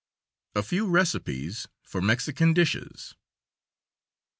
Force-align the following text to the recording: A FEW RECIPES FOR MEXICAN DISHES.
A 0.55 0.63
FEW 0.63 0.87
RECIPES 0.87 1.67
FOR 1.83 2.01
MEXICAN 2.01 2.53
DISHES. 2.55 3.13